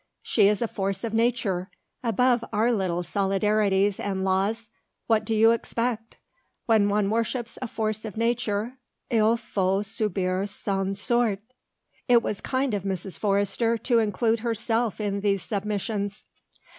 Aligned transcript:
She 0.23 0.47
is 0.47 0.63
a 0.63 0.67
force 0.67 1.03
of 1.03 1.13
nature, 1.13 1.69
above 2.03 2.43
our 2.51 2.71
little 2.71 3.03
solidarities 3.03 3.99
and 3.99 4.23
laws. 4.23 4.71
What 5.05 5.23
do 5.23 5.35
you 5.35 5.51
expect? 5.51 6.17
When 6.65 6.89
one 6.89 7.07
worships 7.11 7.59
a 7.61 7.67
force 7.67 8.03
of 8.03 8.17
nature, 8.17 8.79
il 9.11 9.37
faut 9.37 9.83
subir 9.85 10.49
son 10.49 10.95
sort." 10.95 11.41
It 12.07 12.23
was 12.23 12.41
kind 12.41 12.73
of 12.73 12.81
Mrs. 12.81 13.19
Forrester 13.19 13.77
to 13.77 13.99
include 13.99 14.39
herself 14.39 14.99
in 14.99 15.19
these 15.19 15.43
submissions. 15.43 16.25